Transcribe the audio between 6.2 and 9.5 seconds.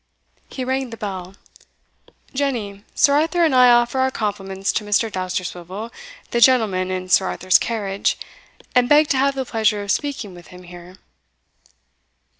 the gentleman in Sir Arthur's carriage, and beg to have the